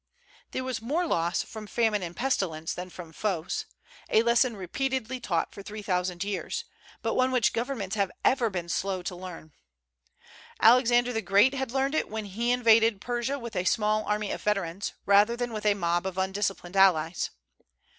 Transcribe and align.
There 0.49 0.63
was 0.63 0.81
more 0.81 1.05
loss 1.05 1.43
from 1.43 1.67
famine 1.67 2.01
and 2.01 2.15
pestilence 2.15 2.73
than 2.73 2.89
from 2.89 3.13
foes, 3.13 3.67
a 4.09 4.23
lesson 4.23 4.57
repeatedly 4.57 5.19
taught 5.19 5.53
for 5.53 5.61
three 5.61 5.83
thousand 5.83 6.23
years, 6.23 6.65
but 7.03 7.13
one 7.13 7.29
which 7.29 7.53
governments 7.53 7.95
have 7.97 8.09
ever 8.25 8.49
been 8.49 8.67
slow 8.67 9.03
to 9.03 9.15
learn. 9.15 9.51
Alexander 10.59 11.13
the 11.13 11.21
Great 11.21 11.53
had 11.53 11.71
learned 11.71 11.93
it 11.93 12.09
when 12.09 12.25
he 12.25 12.49
invaded 12.49 12.99
Persia 12.99 13.37
with 13.37 13.55
a 13.55 13.63
small 13.63 14.03
army 14.05 14.31
of 14.31 14.41
veterans, 14.41 14.93
rather 15.05 15.35
than 15.35 15.53
with 15.53 15.67
a 15.67 15.75
mob 15.75 16.07
of 16.07 16.17
undisciplined 16.17 16.75
allies. 16.75 17.29